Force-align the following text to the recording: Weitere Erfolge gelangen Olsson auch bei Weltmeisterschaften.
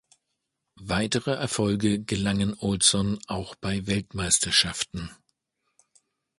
Weitere 0.81 1.29
Erfolge 1.29 1.99
gelangen 2.03 2.55
Olsson 2.59 3.19
auch 3.27 3.53
bei 3.53 3.85
Weltmeisterschaften. 3.85 5.11